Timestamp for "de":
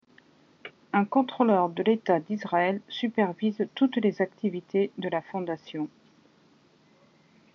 1.69-1.83, 4.97-5.07